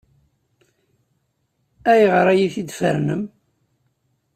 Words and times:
Ayɣer 1.91 2.25
ay 2.27 2.41
iyi-d-tfernem? 2.43 3.23